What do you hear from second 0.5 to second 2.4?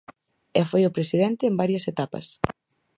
E foi o presidente en varias etapas.